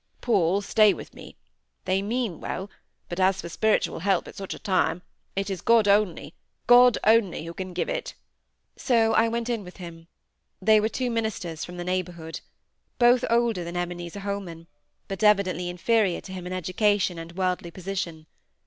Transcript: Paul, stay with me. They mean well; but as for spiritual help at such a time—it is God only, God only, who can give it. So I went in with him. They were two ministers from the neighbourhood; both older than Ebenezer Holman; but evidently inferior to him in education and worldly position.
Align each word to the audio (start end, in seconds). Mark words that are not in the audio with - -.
Paul, 0.19 0.61
stay 0.63 0.95
with 0.95 1.13
me. 1.13 1.37
They 1.85 2.01
mean 2.01 2.39
well; 2.41 2.71
but 3.07 3.19
as 3.19 3.39
for 3.39 3.49
spiritual 3.49 3.99
help 3.99 4.27
at 4.27 4.35
such 4.35 4.55
a 4.55 4.57
time—it 4.57 5.47
is 5.47 5.61
God 5.61 5.87
only, 5.87 6.33
God 6.65 6.97
only, 7.03 7.45
who 7.45 7.53
can 7.53 7.71
give 7.71 7.87
it. 7.87 8.15
So 8.75 9.13
I 9.13 9.27
went 9.27 9.47
in 9.47 9.63
with 9.63 9.77
him. 9.77 10.07
They 10.59 10.79
were 10.79 10.89
two 10.89 11.11
ministers 11.11 11.63
from 11.63 11.77
the 11.77 11.83
neighbourhood; 11.83 12.39
both 12.97 13.23
older 13.29 13.63
than 13.63 13.77
Ebenezer 13.77 14.21
Holman; 14.21 14.65
but 15.07 15.21
evidently 15.23 15.69
inferior 15.69 16.19
to 16.21 16.33
him 16.33 16.47
in 16.47 16.53
education 16.53 17.19
and 17.19 17.33
worldly 17.33 17.69
position. 17.69 18.25